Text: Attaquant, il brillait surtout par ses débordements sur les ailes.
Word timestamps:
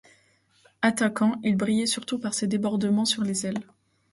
Attaquant, 0.81 1.39
il 1.43 1.55
brillait 1.55 1.85
surtout 1.85 2.17
par 2.17 2.33
ses 2.33 2.47
débordements 2.47 3.05
sur 3.05 3.21
les 3.21 3.45
ailes. 3.45 3.63